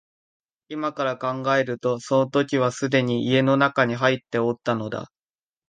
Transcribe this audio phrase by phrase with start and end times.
[0.67, 5.11] 今から考えるとその時はすでに家の内に入っておったのだ